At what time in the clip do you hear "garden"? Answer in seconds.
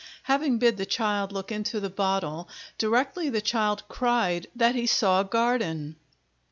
5.25-5.95